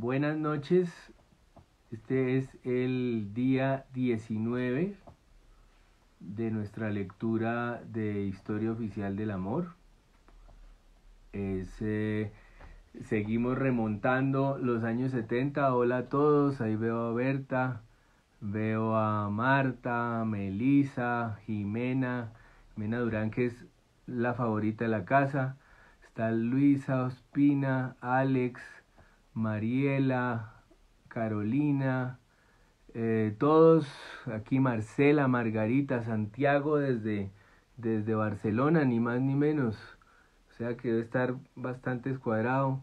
[0.00, 0.90] Buenas noches.
[1.90, 4.96] Este es el día 19
[6.20, 9.74] de nuestra lectura de Historia Oficial del Amor.
[11.34, 12.32] Eh,
[13.04, 15.74] seguimos remontando los años 70.
[15.74, 16.62] Hola a todos.
[16.62, 17.82] Ahí veo a Berta,
[18.40, 22.32] veo a Marta, Melisa, Jimena,
[22.74, 23.66] Jimena Durán, que es
[24.06, 25.58] la favorita de la casa.
[26.02, 28.62] Está Luisa Ospina, Alex,
[29.40, 30.64] Mariela,
[31.08, 32.20] Carolina,
[32.94, 33.86] eh, todos
[34.26, 37.30] aquí Marcela, Margarita, Santiago desde,
[37.76, 39.76] desde Barcelona, ni más ni menos.
[40.50, 42.82] O sea que debe estar bastante escuadrado.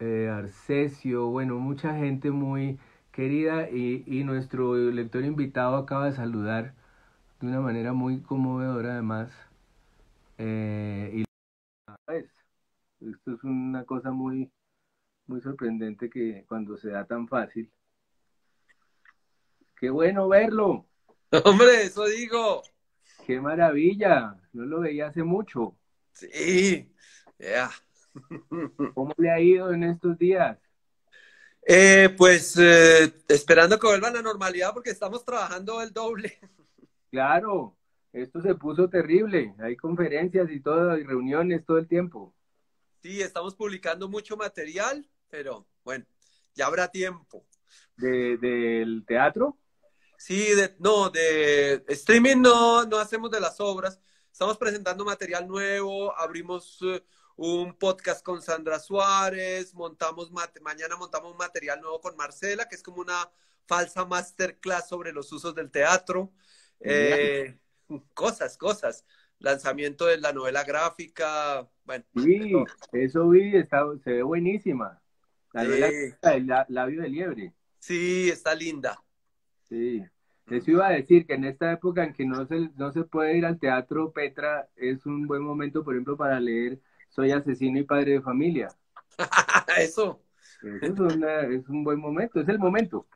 [0.00, 2.78] Eh, Arcesio, bueno, mucha gente muy
[3.12, 6.74] querida y, y nuestro lector invitado acaba de saludar
[7.40, 9.32] de una manera muy conmovedora además.
[10.38, 11.24] Eh, y
[12.06, 12.26] pues,
[13.00, 14.52] esto es una cosa muy,
[15.26, 17.70] muy sorprendente que cuando se da tan fácil.
[19.76, 20.86] Qué bueno verlo.
[21.44, 22.62] Hombre, eso digo.
[23.26, 24.36] Qué maravilla.
[24.52, 25.76] No lo veía hace mucho.
[26.12, 26.92] Sí,
[27.38, 27.70] ya.
[28.94, 30.58] ¿Cómo le ha ido en estos días?
[31.66, 36.38] Eh, pues eh, esperando que vuelva a la normalidad porque estamos trabajando el doble.
[37.10, 37.76] Claro,
[38.12, 39.54] esto se puso terrible.
[39.60, 42.34] Hay conferencias y todo, y reuniones todo el tiempo.
[43.04, 46.04] Sí, estamos publicando mucho material, pero bueno,
[46.54, 47.46] ya habrá tiempo.
[47.96, 49.58] ¿De, ¿Del teatro?
[50.16, 54.00] Sí, de, no, de streaming no, no hacemos de las obras.
[54.32, 56.98] Estamos presentando material nuevo, abrimos uh,
[57.36, 62.82] un podcast con Sandra Suárez, montamos mañana montamos un material nuevo con Marcela, que es
[62.82, 63.30] como una
[63.66, 66.32] falsa masterclass sobre los usos del teatro.
[66.80, 67.58] Eh,
[68.12, 69.04] cosas, cosas.
[69.38, 72.04] Lanzamiento de la novela gráfica, bueno.
[72.16, 72.52] Sí,
[72.92, 75.02] eso vi, está, se ve buenísima.
[75.54, 75.88] La novela,
[76.34, 77.54] el labio de liebre.
[77.78, 79.00] Sí, está linda.
[79.68, 80.04] Sí.
[80.50, 83.38] Eso iba a decir que en esta época en que no se, no se puede
[83.38, 87.84] ir al teatro, Petra es un buen momento, por ejemplo, para leer Soy asesino y
[87.84, 88.68] padre de familia.
[89.78, 90.20] Eso.
[90.82, 91.16] Eso es,
[91.50, 93.06] es un buen momento, es el momento.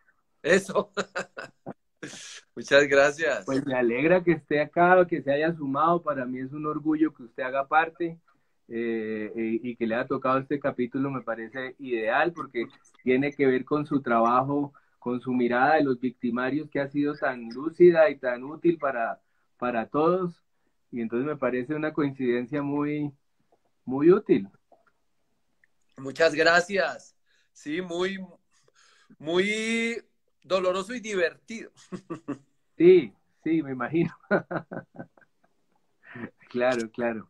[0.41, 0.93] Eso.
[2.55, 3.45] Muchas gracias.
[3.47, 6.01] Pues me alegra que esté acá, que se haya sumado.
[6.05, 8.21] Para mí es un orgullo que usted haga parte
[8.69, 11.11] eh, y que le haya tocado este capítulo.
[11.11, 12.67] Me parece ideal porque
[13.03, 17.15] tiene que ver con su trabajo, con su mirada de los victimarios que ha sido
[17.15, 19.21] tan lúcida y tan útil para,
[19.59, 20.43] para todos.
[20.91, 23.13] Y entonces me parece una coincidencia muy,
[23.85, 24.49] muy útil.
[25.97, 27.17] Muchas gracias.
[27.53, 28.19] Sí, muy,
[29.19, 30.03] muy
[30.43, 31.71] doloroso y divertido.
[32.79, 33.13] Sí,
[33.43, 34.17] sí, me imagino.
[36.49, 37.29] claro, claro.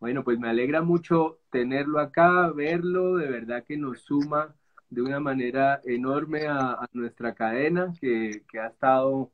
[0.00, 4.54] Bueno, pues me alegra mucho tenerlo acá, verlo, de verdad que nos suma
[4.90, 9.32] de una manera enorme a, nuestra cadena que, que, ha estado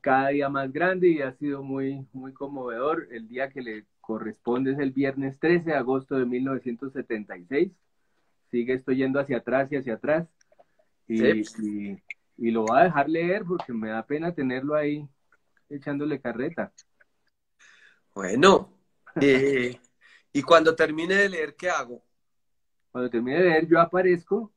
[0.00, 3.06] cada día más grande y ha sido muy, muy conmovedor.
[3.12, 7.70] El día que le corresponde es el viernes 13 de agosto de 1976.
[8.50, 10.28] Sigue esto yendo hacia atrás y hacia atrás.
[11.06, 11.42] Y,
[12.38, 15.06] y, lo voy a dejar leer porque me da pena tenerlo ahí
[15.68, 16.72] echándole carreta.
[18.14, 18.72] Bueno,
[19.20, 19.78] eh,
[20.32, 22.02] y cuando termine de leer, ¿qué hago?
[22.90, 24.52] Cuando termine de leer, yo aparezco.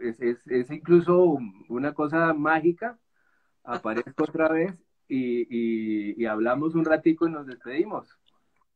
[0.00, 1.38] Es, es, es incluso
[1.68, 2.98] una cosa mágica.
[3.62, 4.74] Aparezco otra vez
[5.08, 8.08] y, y, y, hablamos un ratico y nos despedimos.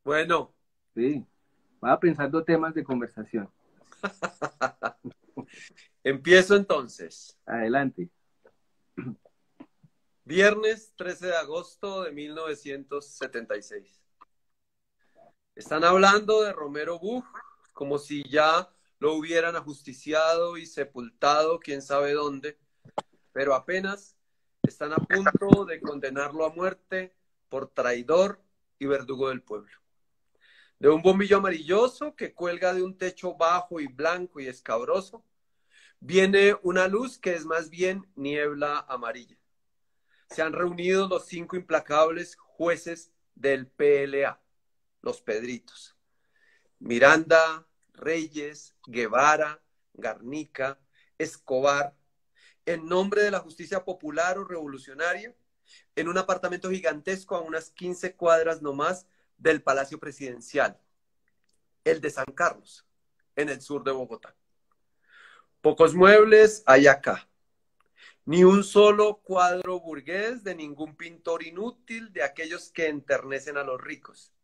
[0.05, 0.55] Bueno.
[0.95, 1.25] Sí,
[1.85, 3.49] va pensando temas de conversación.
[6.05, 7.39] Empiezo entonces.
[7.47, 8.11] Adelante.
[10.25, 13.98] Viernes 13 de agosto de 1976.
[15.59, 17.25] Están hablando de Romero Buch
[17.73, 18.71] como si ya
[19.01, 22.57] lo hubieran ajusticiado y sepultado, quién sabe dónde,
[23.33, 24.17] pero apenas
[24.63, 27.13] están a punto de condenarlo a muerte
[27.49, 28.41] por traidor
[28.79, 29.77] y verdugo del pueblo.
[30.79, 35.25] De un bombillo amarilloso que cuelga de un techo bajo y blanco y escabroso,
[35.99, 39.37] viene una luz que es más bien niebla amarilla.
[40.31, 44.41] Se han reunido los cinco implacables jueces del PLA,
[45.09, 45.97] los Pedritos.
[46.81, 49.63] Miranda, Reyes, Guevara,
[49.95, 50.79] Garnica,
[51.17, 51.97] Escobar,
[52.67, 55.35] en nombre de la justicia popular o revolucionaria,
[55.97, 59.07] en un apartamento gigantesco a unas 15 cuadras nomás
[59.39, 60.79] del Palacio Presidencial,
[61.85, 62.87] el de San Carlos,
[63.35, 64.37] en el sur de Bogotá.
[65.63, 67.31] Pocos muebles hay acá.
[68.27, 73.81] Ni un solo cuadro burgués de ningún pintor inútil de aquellos que enternecen a los
[73.81, 74.35] ricos.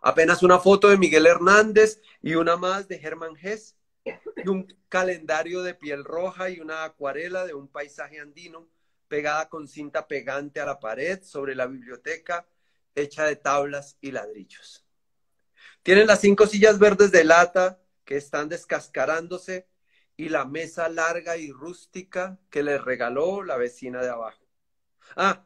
[0.00, 5.62] Apenas una foto de Miguel Hernández y una más de Germán Hess y un calendario
[5.62, 8.68] de piel roja y una acuarela de un paisaje andino
[9.08, 12.46] pegada con cinta pegante a la pared sobre la biblioteca
[12.94, 14.84] hecha de tablas y ladrillos.
[15.82, 19.68] Tienen las cinco sillas verdes de lata que están descascarándose
[20.16, 24.44] y la mesa larga y rústica que les regaló la vecina de abajo.
[25.16, 25.44] Ah,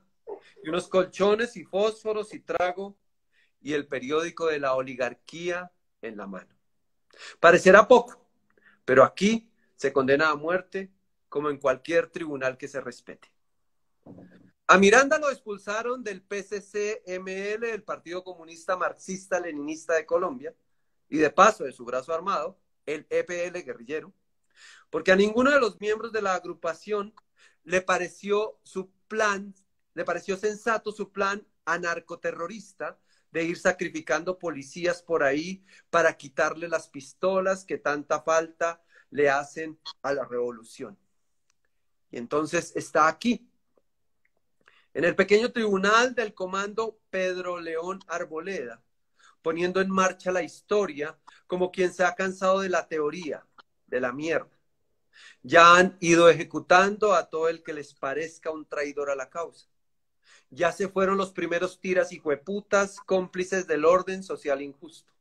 [0.63, 2.97] y unos colchones y fósforos y trago
[3.63, 5.73] y el periódico de la oligarquía
[6.03, 6.55] en la mano.
[7.41, 8.29] Parecerá poco,
[8.85, 10.93] pero aquí se condena a muerte
[11.29, 13.31] como en cualquier tribunal que se respete.
[14.67, 20.55] A Miranda lo expulsaron del PCC-ML, el Partido Comunista Marxista-Leninista de Colombia,
[21.09, 24.13] y de paso de su brazo armado, el EPL guerrillero,
[24.91, 27.15] porque a ninguno de los miembros de la agrupación
[27.65, 29.55] le pareció su plan,
[29.95, 32.99] le pareció sensato su plan anarcoterrorista
[33.33, 39.79] de ir sacrificando policías por ahí para quitarle las pistolas que tanta falta le hacen
[40.03, 40.99] a la revolución.
[42.11, 43.49] Y entonces está aquí,
[44.95, 48.83] en el pequeño tribunal del comando Pedro León Arboleda,
[49.41, 53.47] poniendo en marcha la historia como quien se ha cansado de la teoría,
[53.87, 54.51] de la mierda.
[55.43, 59.72] Ya han ido ejecutando a todo el que les parezca un traidor a la causa.
[60.51, 65.13] Ya se fueron los primeros tiras y hueputas, cómplices del orden social injusto.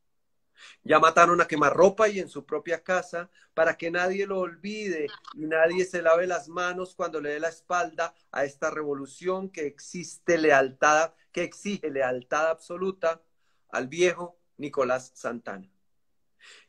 [0.84, 5.46] Ya mataron a quemarropa y en su propia casa para que nadie lo olvide y
[5.46, 10.38] nadie se lave las manos cuando le dé la espalda a esta revolución que existe
[10.38, 13.22] lealtad, que exige lealtad absoluta
[13.70, 15.70] al viejo Nicolás Santana.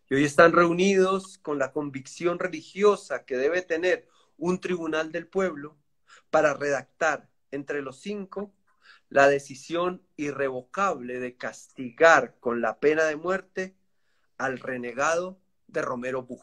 [0.09, 5.79] Y hoy están reunidos con la convicción religiosa que debe tener un tribunal del pueblo
[6.31, 8.53] para redactar entre los cinco
[9.09, 13.77] la decisión irrevocable de castigar con la pena de muerte
[14.39, 16.43] al renegado de Romero Buj.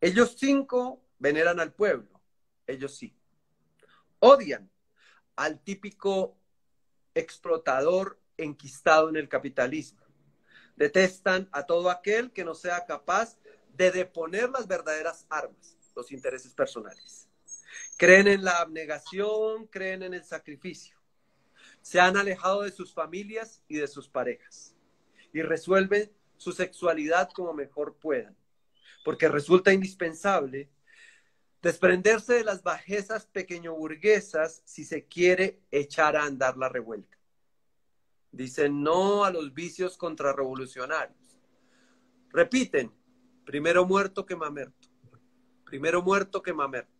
[0.00, 2.20] Ellos cinco veneran al pueblo,
[2.66, 3.16] ellos sí.
[4.18, 4.70] Odian
[5.36, 6.36] al típico
[7.14, 10.04] explotador enquistado en el capitalismo.
[10.74, 13.38] Detestan a todo aquel que no sea capaz
[13.74, 17.28] de deponer las verdaderas armas, los intereses personales.
[17.96, 20.98] Creen en la abnegación, creen en el sacrificio.
[21.80, 24.74] Se han alejado de sus familias y de sus parejas
[25.32, 28.36] y resuelven su sexualidad como mejor puedan,
[29.04, 30.70] porque resulta indispensable
[31.62, 37.16] desprenderse de las bajezas pequeño burguesas si se quiere echar a andar la revuelta.
[38.30, 41.38] Dicen no a los vicios contrarrevolucionarios.
[42.30, 42.92] Repiten,
[43.44, 44.88] primero muerto que mamerto.
[45.64, 46.95] Primero muerto que mamerto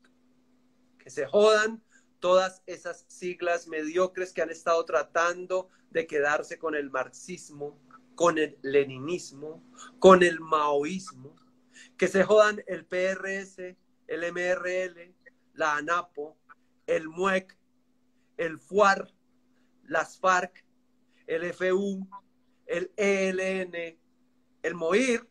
[1.07, 1.81] que se jodan
[2.19, 7.81] todas esas siglas mediocres que han estado tratando de quedarse con el marxismo,
[8.17, 9.63] con el leninismo,
[10.01, 11.37] con el maoísmo,
[11.97, 13.77] que se jodan el PRS,
[14.09, 15.15] el MRL,
[15.55, 16.37] la ANAPO,
[16.89, 17.57] el MUEC,
[18.37, 19.09] el FUAR,
[19.85, 20.67] las FARC,
[21.29, 22.05] el FU,
[22.67, 23.97] el ELN,
[24.61, 25.25] el MOIR,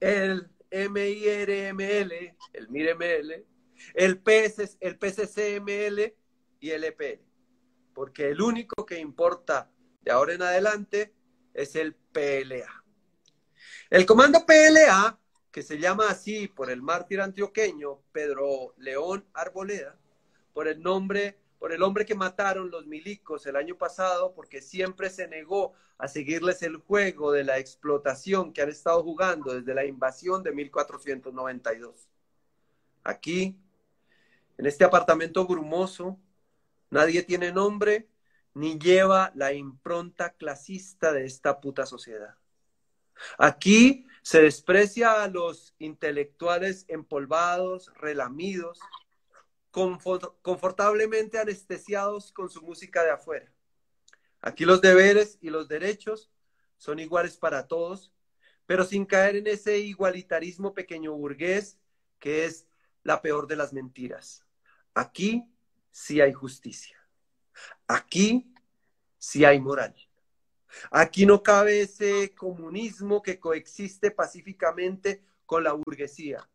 [0.00, 3.46] el MIRML, el MIRML,
[3.94, 6.14] el, PS, el PCCML
[6.60, 7.20] y el EPL.
[7.92, 9.70] Porque el único que importa
[10.02, 11.14] de ahora en adelante
[11.52, 12.84] es el PLA.
[13.90, 15.18] El comando PLA,
[15.50, 19.96] que se llama así por el mártir antioqueño Pedro León Arboleda,
[20.52, 25.10] por el nombre, por el hombre que mataron los milicos el año pasado, porque siempre
[25.10, 29.84] se negó a seguirles el juego de la explotación que han estado jugando desde la
[29.84, 32.08] invasión de 1492.
[33.04, 33.56] Aquí
[34.58, 36.18] en este apartamento brumoso,
[36.90, 38.08] nadie tiene nombre
[38.54, 42.36] ni lleva la impronta clasista de esta puta sociedad.
[43.38, 48.78] Aquí se desprecia a los intelectuales empolvados, relamidos,
[49.70, 53.52] confortablemente anestesiados con su música de afuera.
[54.40, 56.30] Aquí los deberes y los derechos
[56.76, 58.12] son iguales para todos,
[58.66, 61.78] pero sin caer en ese igualitarismo pequeño burgués
[62.18, 62.66] que es
[63.02, 64.43] la peor de las mentiras.
[64.94, 65.44] Aquí
[65.90, 66.96] sí hay justicia.
[67.86, 68.54] Aquí
[69.18, 69.94] sí hay moral.
[70.90, 76.48] Aquí no cabe ese comunismo que coexiste pacíficamente con la burguesía.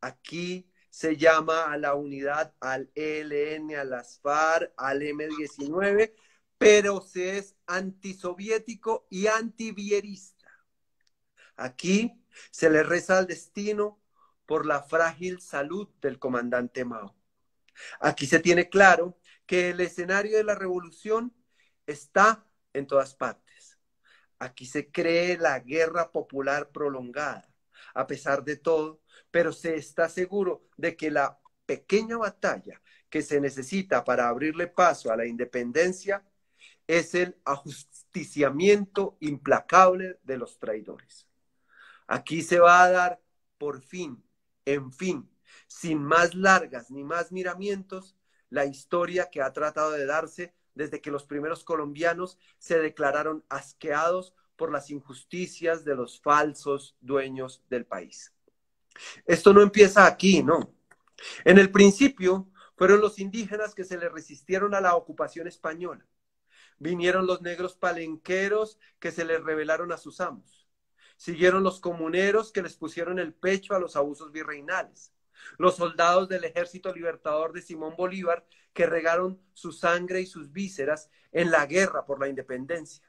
[0.00, 6.14] Aquí se llama a la unidad, al ELN, a las FARC, al M19,
[6.56, 10.46] pero se es antisoviético y antivierista.
[11.56, 14.00] Aquí se le reza al destino
[14.48, 17.14] por la frágil salud del comandante Mao.
[18.00, 21.34] Aquí se tiene claro que el escenario de la revolución
[21.86, 23.78] está en todas partes.
[24.38, 27.46] Aquí se cree la guerra popular prolongada,
[27.92, 33.42] a pesar de todo, pero se está seguro de que la pequeña batalla que se
[33.42, 36.24] necesita para abrirle paso a la independencia
[36.86, 41.28] es el ajusticiamiento implacable de los traidores.
[42.06, 43.20] Aquí se va a dar
[43.58, 44.24] por fin,
[44.72, 45.30] en fin,
[45.66, 48.16] sin más largas ni más miramientos,
[48.50, 54.34] la historia que ha tratado de darse desde que los primeros colombianos se declararon asqueados
[54.56, 58.32] por las injusticias de los falsos dueños del país.
[59.26, 60.74] Esto no empieza aquí, no.
[61.44, 66.06] En el principio fueron los indígenas que se le resistieron a la ocupación española.
[66.78, 70.67] Vinieron los negros palenqueros que se les rebelaron a sus amos.
[71.18, 75.12] Siguieron los comuneros que les pusieron el pecho a los abusos virreinales.
[75.58, 81.10] Los soldados del ejército libertador de Simón Bolívar que regaron su sangre y sus vísceras
[81.32, 83.04] en la guerra por la independencia.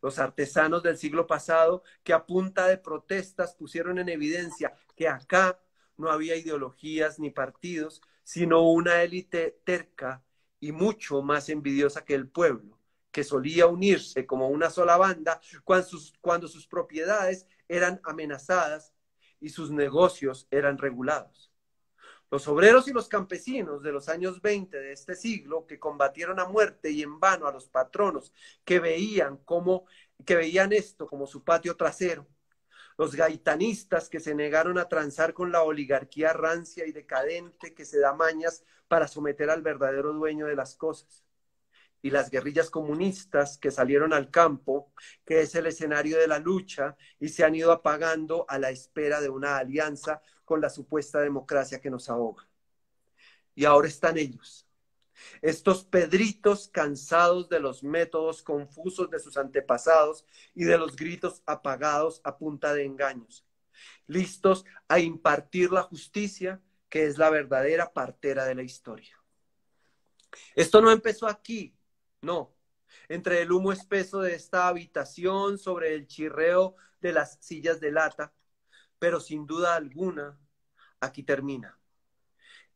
[0.00, 5.60] Los artesanos del siglo pasado que a punta de protestas pusieron en evidencia que acá
[5.98, 10.24] no había ideologías ni partidos, sino una élite terca
[10.58, 12.78] y mucho más envidiosa que el pueblo,
[13.12, 18.92] que solía unirse como una sola banda cuando sus, propiedades eran amenazadas
[19.38, 21.52] y sus negocios eran regulados.
[22.30, 26.46] Los obreros y los campesinos de los años 20 de este siglo que combatieron a
[26.46, 28.32] muerte y en vano a los patronos
[28.64, 29.84] que veían como
[30.24, 32.26] que veían esto como su patio trasero,
[32.96, 37.98] los gaitanistas que se negaron a transar con la oligarquía rancia y decadente que se
[37.98, 41.24] da mañas para someter al verdadero dueño de las cosas,
[42.02, 44.92] y las guerrillas comunistas que salieron al campo,
[45.24, 49.20] que es el escenario de la lucha, y se han ido apagando a la espera
[49.20, 52.48] de una alianza con la supuesta democracia que nos ahoga.
[53.54, 54.66] Y ahora están ellos,
[55.40, 62.20] estos pedritos cansados de los métodos confusos de sus antepasados y de los gritos apagados
[62.24, 63.46] a punta de engaños,
[64.06, 69.18] listos a impartir la justicia que es la verdadera partera de la historia.
[70.54, 71.74] Esto no empezó aquí,
[72.22, 72.54] no.
[73.08, 78.32] Entre el humo espeso de esta habitación, sobre el chirreo de las sillas de lata,
[78.98, 80.38] pero sin duda alguna,
[81.00, 81.78] aquí termina.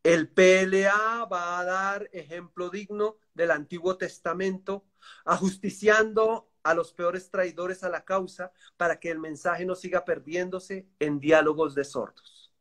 [0.02, 4.84] El PLA va a dar ejemplo digno del Antiguo Testamento,
[5.24, 10.88] ajusticiando a los peores traidores a la causa para que el mensaje no siga perdiéndose
[10.98, 12.52] en diálogos de sordos.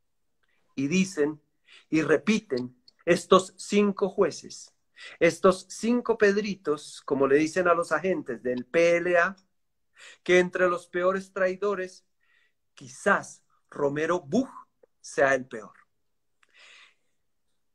[0.75, 1.42] Y dicen
[1.89, 2.75] y repiten
[3.06, 4.75] estos cinco jueces,
[5.19, 9.35] estos cinco pedritos, como le dicen a los agentes del PLA,
[10.23, 12.05] que entre los peores traidores,
[12.73, 14.49] quizás Romero Buch
[15.01, 15.73] sea el peor.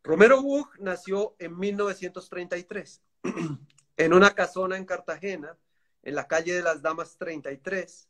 [0.02, 3.02] Romero Buch nació en 1933
[3.96, 5.58] en una casona en Cartagena,
[6.02, 8.08] en la calle de las Damas 33,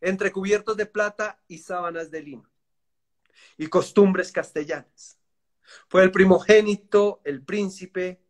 [0.00, 2.50] entre cubiertos de plata y sábanas de lino
[3.56, 5.18] y costumbres castellanas.
[5.88, 8.20] Fue el primogénito, el príncipe,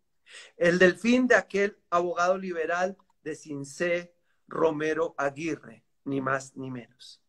[0.56, 4.14] el delfín de aquel abogado liberal de Cincé
[4.46, 7.22] Romero Aguirre, ni más ni menos,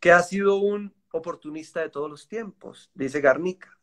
[0.00, 3.78] que ha sido un oportunista de todos los tiempos, dice Garnica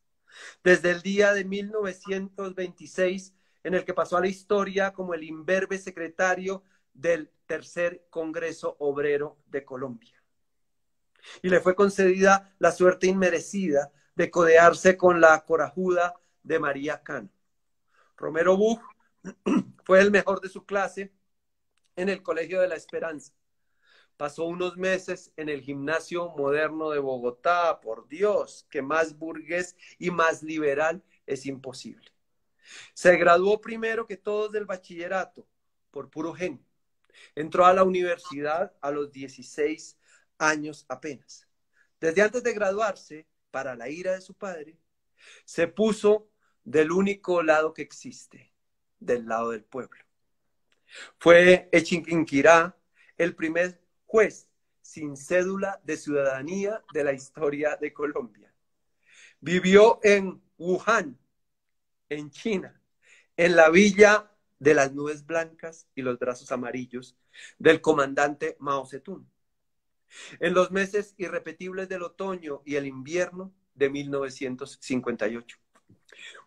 [0.63, 5.77] desde el día de 1926 en el que pasó a la historia como el imberbe
[5.77, 6.63] secretario
[6.93, 10.23] del tercer Congreso Obrero de Colombia.
[11.41, 17.29] Y le fue concedida la suerte inmerecida de codearse con la corajuda de María Cano.
[18.19, 18.81] Romero Buch
[19.83, 21.11] fue el mejor de su clase
[21.95, 23.33] en el Colegio de la Esperanza
[24.19, 30.11] pasó unos meses en el gimnasio moderno de Bogotá, por Dios, que más burgués y
[30.11, 32.11] más liberal es imposible.
[32.93, 35.47] Se graduó primero que todos del bachillerato,
[35.89, 36.65] por puro genio.
[37.33, 39.97] Entró a la universidad a los 16
[40.37, 41.47] años apenas.
[42.01, 44.77] Desde antes de graduarse, para la ira de su padre,
[45.45, 46.27] se puso
[46.63, 48.53] del único lado que existe,
[48.99, 50.03] del lado del pueblo.
[51.17, 52.75] Fue Echinquinquirá
[53.17, 54.49] el primer juez
[54.81, 58.51] sin cédula de ciudadanía de la historia de Colombia.
[59.39, 61.17] Vivió en Wuhan,
[62.09, 62.81] en China,
[63.37, 67.15] en la villa de las nubes blancas y los brazos amarillos
[67.57, 69.25] del comandante Mao Zedong.
[70.39, 75.57] En los meses irrepetibles del otoño y el invierno de 1958.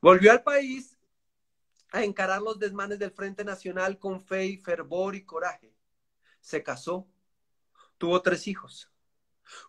[0.00, 0.96] Volvió al país
[1.92, 5.74] a encarar los desmanes del Frente Nacional con fe y fervor y coraje.
[6.40, 7.08] Se casó
[8.02, 8.90] Tuvo tres hijos.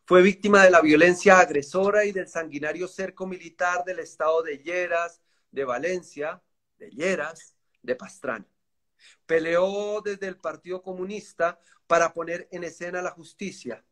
[0.08, 5.22] Fue víctima de la violencia agresora y del sanguinario cerco militar del estado de Lleras,
[5.52, 6.42] de Valencia,
[6.80, 8.48] de Lleras, de Pastrana.
[9.28, 13.86] Peleó desde el Partido Comunista para poner en escena la justicia,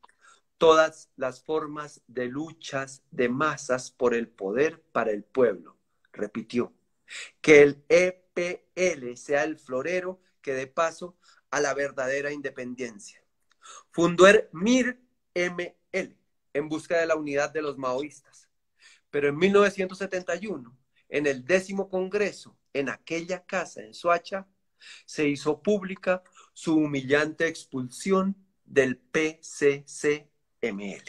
[0.62, 5.76] todas las formas de luchas de masas por el poder para el pueblo.
[6.14, 6.72] Repitió,
[7.42, 11.18] que el EPL sea el florero que dé paso
[11.50, 13.24] a la verdadera independencia.
[13.90, 15.02] Fundó el MIR
[15.34, 16.16] ML
[16.54, 18.48] en busca de la unidad de los maoístas.
[19.10, 20.78] Pero en 1971,
[21.10, 24.48] en el décimo congreso, en aquella casa en Soacha,
[25.06, 26.22] se hizo pública
[26.54, 29.00] su humillante expulsión del
[30.62, 31.04] PCCML.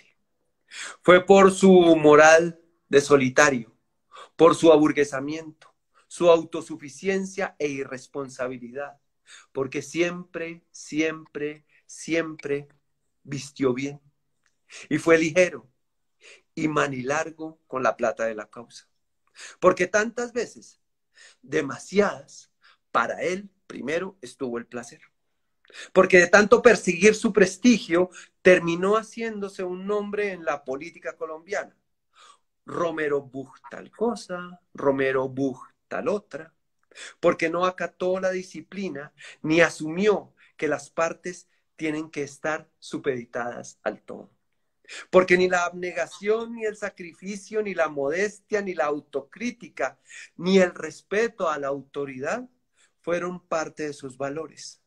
[1.02, 3.76] Fue por su moral de solitario,
[4.36, 5.74] por su aburguesamiento,
[6.08, 9.00] su autosuficiencia e irresponsabilidad,
[9.52, 12.68] porque siempre, siempre, siempre
[13.22, 14.00] vistió bien
[14.88, 15.68] y fue ligero
[16.54, 18.88] y manilargo con la plata de la causa.
[19.60, 20.80] Porque tantas veces,
[21.40, 22.50] demasiadas,
[22.90, 25.11] para él primero estuvo el placer.
[25.92, 28.10] Porque de tanto perseguir su prestigio,
[28.42, 31.76] terminó haciéndose un nombre en la política colombiana.
[32.64, 36.54] Romero Buch tal cosa, Romero Buch tal otra,
[37.20, 39.12] porque no acató la disciplina
[39.42, 44.30] ni asumió que las partes tienen que estar supeditadas al todo.
[45.10, 49.98] Porque ni la abnegación, ni el sacrificio, ni la modestia, ni la autocrítica,
[50.36, 52.48] ni el respeto a la autoridad
[53.00, 54.81] fueron parte de sus valores.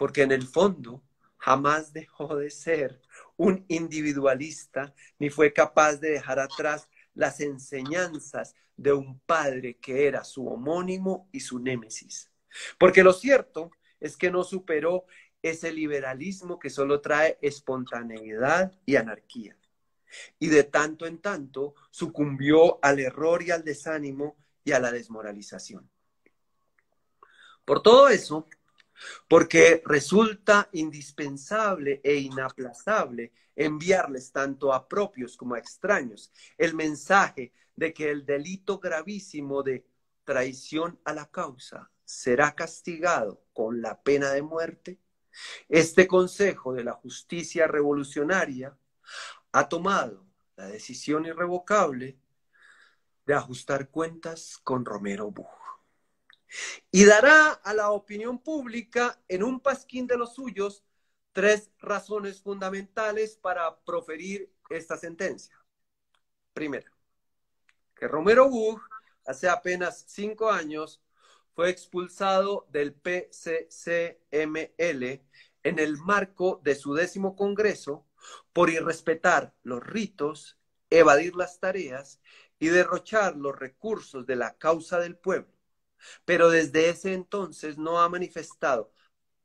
[0.00, 1.02] Porque en el fondo
[1.36, 3.02] jamás dejó de ser
[3.36, 10.24] un individualista, ni fue capaz de dejar atrás las enseñanzas de un padre que era
[10.24, 12.30] su homónimo y su némesis.
[12.78, 15.04] Porque lo cierto es que no superó
[15.42, 19.54] ese liberalismo que solo trae espontaneidad y anarquía.
[20.38, 25.90] Y de tanto en tanto sucumbió al error y al desánimo y a la desmoralización.
[27.66, 28.48] Por todo eso,
[29.28, 37.92] porque resulta indispensable e inaplazable enviarles tanto a propios como a extraños el mensaje de
[37.92, 39.86] que el delito gravísimo de
[40.24, 44.98] traición a la causa será castigado con la pena de muerte,
[45.68, 48.76] este Consejo de la Justicia Revolucionaria
[49.52, 52.18] ha tomado la decisión irrevocable
[53.26, 55.59] de ajustar cuentas con Romero Buch
[56.90, 60.84] y dará a la opinión pública en un pasquín de los suyos
[61.32, 65.56] tres razones fundamentales para proferir esta sentencia.
[66.52, 66.90] Primera,
[67.94, 68.80] que Romero Buch
[69.26, 71.00] hace apenas cinco años
[71.54, 74.40] fue expulsado del PCCML
[75.62, 78.06] en el marco de su décimo congreso
[78.52, 80.58] por irrespetar los ritos,
[80.88, 82.20] evadir las tareas
[82.58, 85.59] y derrochar los recursos de la causa del pueblo.
[86.24, 88.92] Pero desde ese entonces no ha manifestado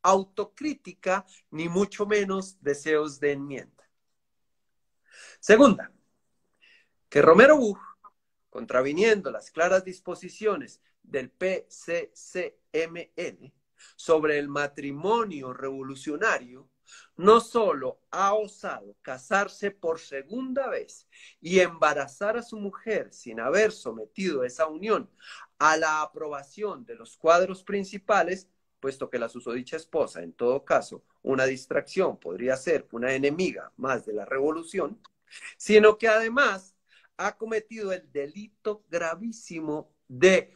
[0.02, 3.90] autocrítica ni mucho menos deseos de enmienda.
[5.40, 5.92] Segunda,
[7.10, 7.80] que Romero Buch,
[8.50, 11.84] contraviniendo las claras disposiciones del PCCML
[13.96, 16.70] sobre el matrimonio revolucionario,
[17.16, 21.08] no solo ha osado casarse por segunda vez
[21.42, 25.10] y embarazar a su mujer sin haber sometido esa unión
[25.60, 28.48] a la aprobación de los cuadros principales,
[28.80, 34.06] puesto que la susodicha esposa, en todo caso, una distracción podría ser una enemiga más
[34.06, 35.02] de la revolución,
[35.58, 36.76] sino que además
[37.18, 40.54] ha cometido el delito gravísimo de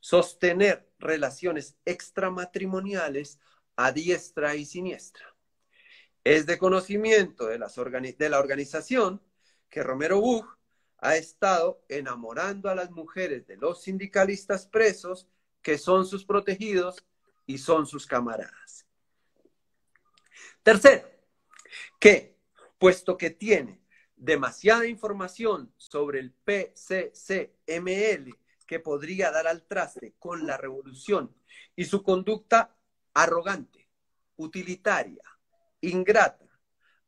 [0.00, 3.40] sostener relaciones extramatrimoniales
[3.76, 5.34] a diestra y siniestra.
[6.22, 9.22] Es de conocimiento de, de la organización
[9.68, 10.46] que Romero Buch
[11.04, 15.28] ha estado enamorando a las mujeres de los sindicalistas presos
[15.60, 17.04] que son sus protegidos
[17.44, 18.86] y son sus camaradas.
[20.62, 21.06] Tercero,
[22.00, 22.38] que
[22.78, 23.82] puesto que tiene
[24.16, 28.34] demasiada información sobre el PCCML
[28.66, 31.36] que podría dar al traste con la revolución
[31.76, 32.78] y su conducta
[33.12, 33.90] arrogante,
[34.36, 35.22] utilitaria,
[35.82, 36.48] ingrata,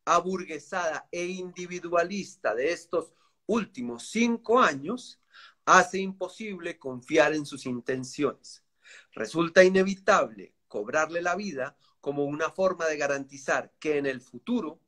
[0.05, 3.15] aburguesada e individualista de estos
[3.47, 5.21] últimos cinco años,
[5.65, 8.65] hace imposible confiar en sus intenciones.
[9.13, 14.81] Resulta inevitable cobrarle la vida como una forma de garantizar que en el futuro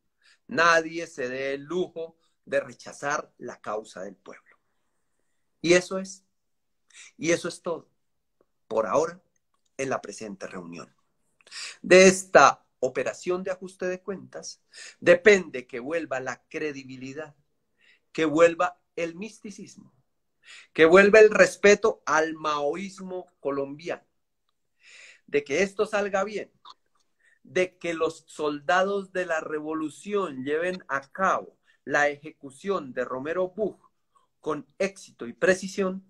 [0.47, 4.57] nadie se dé el lujo de rechazar la causa del pueblo.
[5.61, 6.25] Y eso es
[7.17, 7.89] y eso es todo,
[8.67, 9.21] por ahora,
[9.77, 10.93] en la presente reunión.
[11.83, 14.63] De esta operación de ajuste de cuentas
[15.01, 17.35] depende que vuelva la credibilidad,
[18.13, 19.93] que vuelva el misticismo,
[20.73, 24.05] que vuelva el respeto al maoísmo colombiano.
[25.27, 26.51] de que esto salga bien,
[27.43, 33.79] de que los soldados de la revolución lleven a cabo la ejecución de Romero Buch
[34.41, 36.05] con éxito y precisión,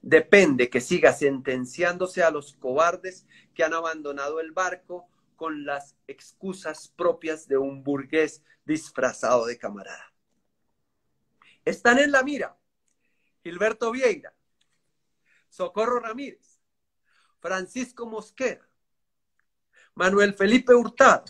[0.00, 6.88] depende que siga sentenciándose a los cobardes que han abandonado el barco con las excusas
[6.88, 10.11] propias de un burgués disfrazado de camarada.
[11.64, 12.58] Están en la mira
[13.42, 14.34] Gilberto Vieira,
[15.48, 16.60] Socorro Ramírez,
[17.40, 18.68] Francisco Mosquera,
[19.94, 21.24] Manuel Felipe Hurtado,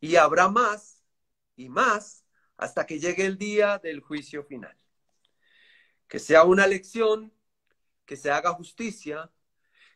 [0.00, 1.04] y habrá más
[1.56, 2.24] y más
[2.56, 4.76] hasta que llegue el día del juicio final.
[6.08, 7.32] Que sea una lección,
[8.04, 9.30] que se haga justicia,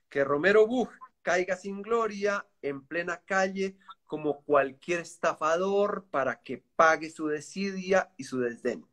[0.09, 0.91] que Romero Buch
[1.23, 8.25] caiga sin gloria en plena calle como cualquier estafador para que pague su desidia y
[8.25, 8.87] su desdén.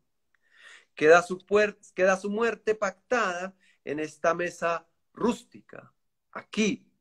[0.99, 5.93] Queda su, muerte pactada en esta mesa rústica,
[6.29, 6.91] aquí,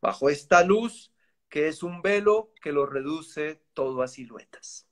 [0.00, 1.14] bajo esta luz
[1.48, 4.88] que es un velo que lo reduce todo a siluetas.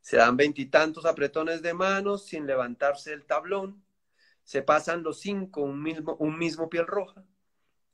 [0.00, 3.84] Se dan veintitantos apretones de manos sin levantarse el tablón.
[4.42, 7.26] Se pasan los cinco un mismo, un mismo piel roja.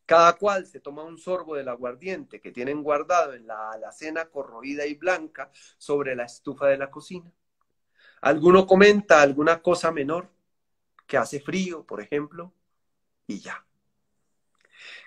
[0.07, 4.87] Cada cual se toma un sorbo del aguardiente que tienen guardado en la alacena corroída
[4.87, 7.33] y blanca sobre la estufa de la cocina.
[8.23, 10.31] Alguno comenta alguna cosa menor,
[11.07, 12.55] que hace frío, por ejemplo,
[13.27, 13.67] y ya.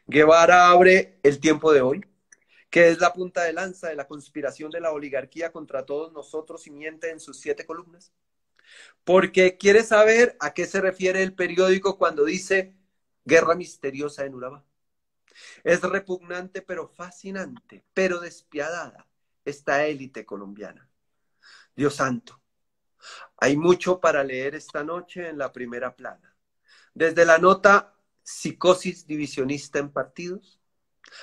[0.05, 2.05] Guevara abre el tiempo de hoy
[2.75, 6.67] que es la punta de lanza de la conspiración de la oligarquía contra todos nosotros
[6.67, 8.11] y miente en sus siete columnas?
[9.05, 12.75] Porque quiere saber a qué se refiere el periódico cuando dice
[13.23, 14.65] guerra misteriosa en Urabá.
[15.63, 19.07] Es repugnante pero fascinante, pero despiadada
[19.45, 20.89] esta élite colombiana.
[21.77, 22.41] Dios santo,
[23.37, 26.35] hay mucho para leer esta noche en la primera plana.
[26.93, 30.59] Desde la nota psicosis divisionista en partidos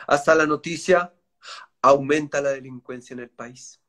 [0.06, 1.14] hasta la noticia
[1.80, 3.80] aumenta la delincuencia en el país.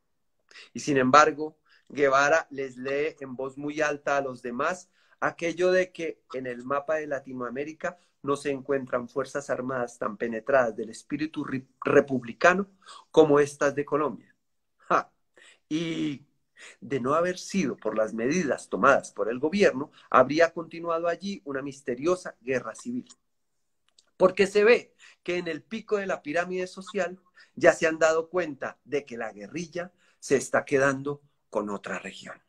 [0.73, 5.91] Y sin embargo, Guevara les lee en voz muy alta a los demás aquello de
[5.91, 11.45] que en el mapa de Latinoamérica no se encuentran fuerzas armadas tan penetradas del espíritu
[11.83, 12.69] republicano
[13.11, 14.35] como estas de Colombia.
[15.69, 16.25] Y
[16.81, 21.61] de no haber sido por las medidas tomadas por el gobierno, habría continuado allí una
[21.61, 23.07] misteriosa guerra civil.
[24.17, 27.19] Porque se ve que en el pico de la pirámide social
[27.55, 32.41] ya se han dado cuenta de que la guerrilla se está quedando con otra región.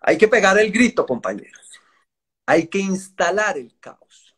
[0.00, 1.80] Hay que pegar el grito, compañeros.
[2.46, 4.36] Hay que instalar el caos.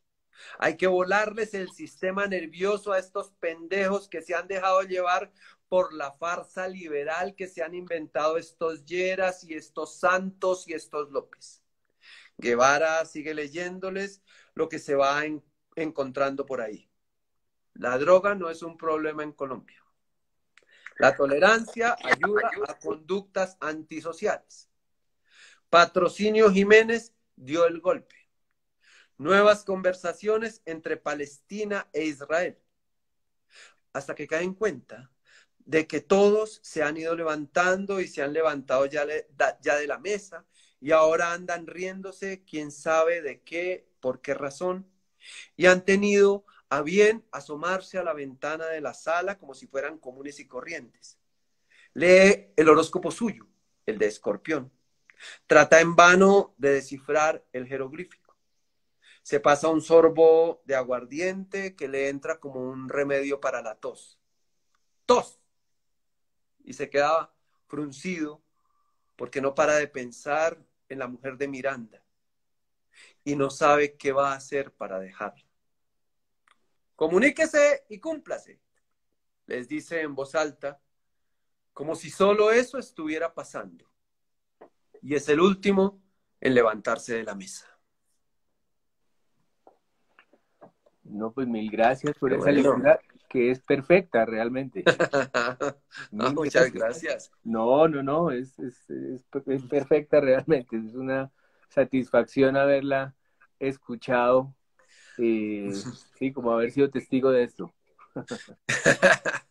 [0.58, 5.32] Hay que volarles el sistema nervioso a estos pendejos que se han dejado llevar
[5.70, 11.12] por la farsa liberal que se han inventado estos Lleras y estos Santos y estos
[11.12, 11.62] López.
[12.36, 14.20] Guevara sigue leyéndoles
[14.54, 15.22] lo que se va
[15.76, 16.90] encontrando por ahí.
[17.74, 19.80] La droga no es un problema en Colombia.
[20.98, 24.68] La tolerancia ayuda a conductas antisociales.
[25.68, 28.28] Patrocinio Jiménez dio el golpe.
[29.18, 32.58] Nuevas conversaciones entre Palestina e Israel.
[33.92, 35.12] Hasta que caen cuenta
[35.70, 40.44] de que todos se han ido levantando y se han levantado ya, de la mesa
[40.80, 44.90] y ahora andan riéndose, quién sabe de qué, por qué razón,
[45.56, 49.98] y han tenido a bien asomarse a la ventana de la sala como si fueran
[49.98, 51.20] comunes y corrientes.
[51.94, 53.46] Lee el horóscopo suyo,
[53.86, 54.72] el de escorpión.
[55.46, 58.34] Trata en vano de descifrar el jeroglífico.
[59.22, 64.18] Se pasa un sorbo de aguardiente que le entra como un remedio para la tos.
[65.06, 65.39] ¡Tos!
[66.64, 67.32] Y se queda
[67.66, 68.42] fruncido
[69.16, 72.04] porque no para de pensar en la mujer de Miranda
[73.24, 75.44] y no sabe qué va a hacer para dejarla.
[76.96, 78.60] Comuníquese y cúmplase,
[79.46, 80.80] les dice en voz alta,
[81.72, 83.90] como si solo eso estuviera pasando.
[85.02, 86.02] Y es el último
[86.40, 87.66] en levantarse de la mesa.
[91.04, 94.82] No, pues mil gracias por esa lectura que es perfecta realmente.
[96.10, 97.30] muchas gracias.
[97.44, 100.76] No, no, no, es, es, es, perfecta realmente.
[100.76, 101.30] Es una
[101.68, 103.14] satisfacción haberla
[103.60, 104.52] escuchado
[105.16, 105.70] y
[106.18, 107.72] sí, como haber sido testigo de esto.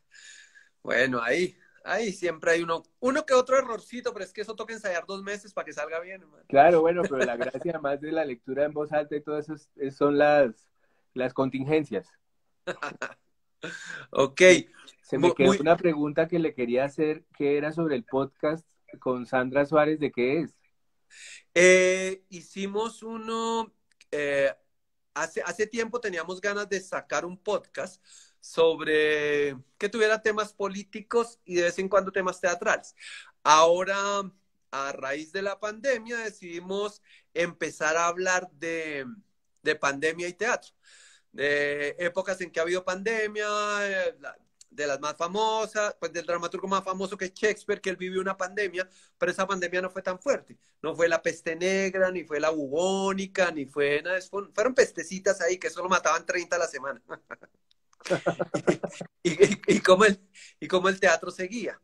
[0.84, 4.74] bueno, ahí, ahí siempre hay uno, uno que otro errorcito, pero es que eso toca
[4.74, 6.26] ensayar dos meses para que salga bien.
[6.50, 9.56] Claro, bueno, pero la gracia más de la lectura en voz alta y todo eso
[9.96, 10.68] son las,
[11.14, 12.10] las contingencias.
[14.12, 14.42] ok.
[15.02, 18.66] Se me quedó una pregunta que le quería hacer, que era sobre el podcast
[19.00, 20.56] con Sandra Suárez, ¿de qué es?
[21.54, 23.74] Eh, hicimos uno,
[24.12, 24.54] eh,
[25.14, 28.04] hace, hace tiempo teníamos ganas de sacar un podcast
[28.40, 32.96] sobre que tuviera temas políticos y de vez en cuando temas teatrales.
[33.44, 33.98] Ahora,
[34.72, 37.02] a raíz de la pandemia, decidimos
[37.34, 39.06] empezar a hablar de,
[39.64, 40.72] de pandemia y teatro,
[41.32, 43.48] de épocas en que ha habido pandemia,
[43.82, 44.16] eh,
[44.70, 48.22] de las más famosas, pues del dramaturgo más famoso que es Shakespeare, que él vivió
[48.22, 48.88] una pandemia,
[49.18, 50.58] pero esa pandemia no fue tan fuerte.
[50.82, 54.20] No fue la peste negra, ni fue la bubónica, ni fue nada.
[54.54, 57.02] Fueron pestecitas ahí que solo mataban 30 a la semana.
[59.24, 60.20] y, cómo el,
[60.60, 61.82] y el teatro seguía.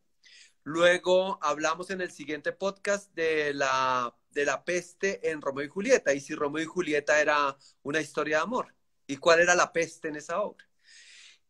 [0.64, 6.14] Luego hablamos en el siguiente podcast de la, de la peste en Romeo y Julieta,
[6.14, 8.75] y si Romeo y Julieta era una historia de amor,
[9.08, 10.66] y cuál era la peste en esa obra.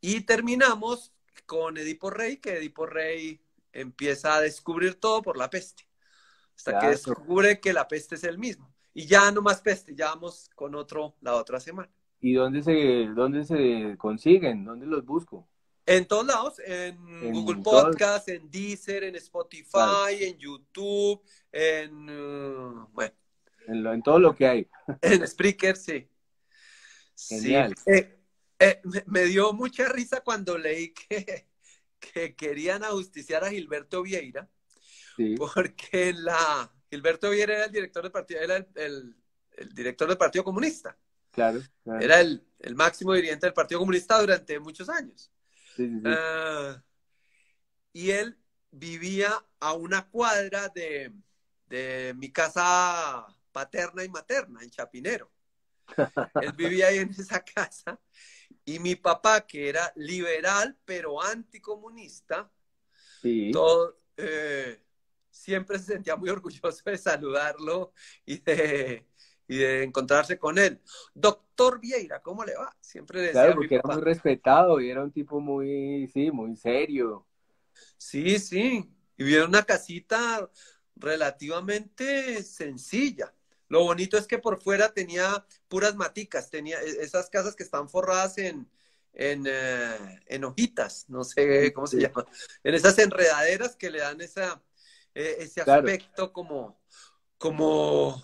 [0.01, 1.13] Y terminamos
[1.45, 3.41] con Edipo Rey, que Edipo Rey
[3.71, 5.87] empieza a descubrir todo por la peste,
[6.55, 8.73] hasta que descubre que la peste es el mismo.
[8.93, 11.91] Y ya no más peste, ya vamos con otro la otra semana.
[12.21, 14.63] ¿Y dónde se, dónde se consiguen?
[14.63, 15.47] ¿Dónde los busco?
[15.85, 23.13] En todos lados, en, Google Podcast, en Deezer, en Spotify, en YouTube, en, uh, bueno.
[23.67, 24.67] En, todo lo que hay.
[25.01, 26.07] En Spreaker, sí.
[27.15, 27.73] Genial.
[27.77, 27.91] Sí.
[27.91, 28.19] Eh,
[28.59, 31.47] eh, me, dio mucha risa cuando leí que,
[31.99, 34.49] que querían ajusticiar a Gilberto Vieira,
[35.37, 39.15] porque la, Gilberto Vieira era el director del partido, era el,
[39.73, 40.97] director del Partido Comunista.
[41.31, 41.61] Claro.
[41.99, 42.41] Era el,
[42.75, 45.31] máximo dirigente del Partido Comunista durante muchos años.
[46.05, 46.81] Ah,
[47.91, 48.37] y él
[48.71, 51.13] vivía a una cuadra de,
[51.67, 55.31] de mi casa paterna y materna, en Chapinero.
[56.41, 57.99] Él vivía ahí en esa casa
[58.63, 62.51] y mi papá, que era liberal, pero anticomunista,
[63.51, 64.81] todo, eh,
[65.29, 67.93] siempre se sentía muy orgulloso de saludarlo
[68.25, 69.07] y de,
[69.47, 70.81] y de encontrarse con él.
[71.13, 72.75] Doctor Vieira, ¿cómo le va?
[72.79, 77.27] Siempre decía Claro, porque era muy respetado y era un tipo muy, sí, muy serio.
[77.97, 78.89] Sí, sí.
[79.17, 80.49] Y vivía en una casita
[80.95, 83.33] relativamente sencilla.
[83.75, 87.89] Lo bonito es que por fuera tenía puras maticas, tenía e, esas casas que están
[87.89, 88.69] forradas en,
[89.11, 92.25] en, eh, en hojitas, no sé cómo se llama,
[92.63, 94.63] en esas enredaderas que le dan esa,
[95.13, 96.79] e, ese aspecto como,
[97.37, 98.23] como,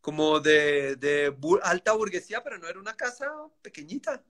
[0.00, 3.30] como de, de alta burguesía, pero no era una casa
[3.62, 4.24] pequeñita.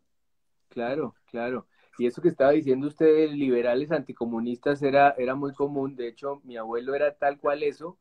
[0.69, 1.69] Claro, claro.
[1.97, 5.97] Y eso que estaba diciendo usted, liberales anticomunistas, era, era muy común.
[5.97, 7.99] De hecho, mi abuelo era tal cual eso,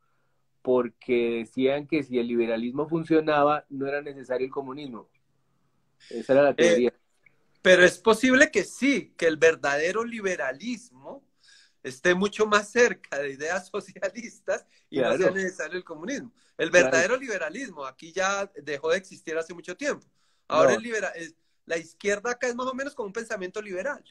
[0.62, 5.08] porque decían que si el liberalismo funcionaba, no era necesario el comunismo.
[6.08, 6.92] Esa era la eh, teoría.
[7.62, 11.24] pero es posible que sí, que el verdadero liberalismo
[11.82, 16.32] esté mucho más cerca de ideas socialistas y no sea necesario el comunismo.
[16.58, 20.06] El verdadero liberalismo aquí ya dejó de existir hace mucho tiempo.
[20.46, 21.12] Ahora el libera
[21.64, 24.02] la izquierda acá es más o menos como un pensamiento liberal.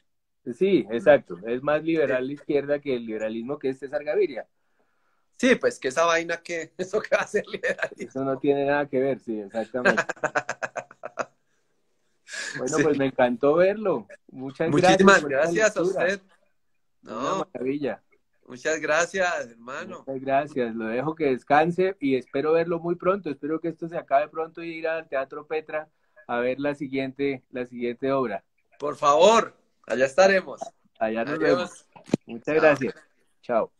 [0.54, 1.38] Sí, exacto.
[1.46, 4.48] Es más liberal la izquierda que el liberalismo que es César Gaviria.
[5.40, 7.44] Sí, pues que esa vaina que, eso que va a ser.
[7.96, 10.02] Eso no tiene nada que ver, sí, exactamente.
[12.58, 14.06] bueno, pues me encantó verlo.
[14.30, 16.20] Muchas Muchísimas gracias, a usted.
[17.00, 18.02] No, maravilla.
[18.46, 20.04] Muchas gracias, hermano.
[20.06, 20.74] Muchas gracias.
[20.74, 23.30] Lo dejo que descanse y espero verlo muy pronto.
[23.30, 25.88] Espero que esto se acabe pronto y ir al Teatro Petra
[26.26, 28.44] a ver la siguiente, la siguiente obra.
[28.78, 30.60] Por favor, allá estaremos.
[30.98, 31.86] Allá nos vemos.
[32.26, 32.94] Muchas gracias.
[33.40, 33.72] Chao.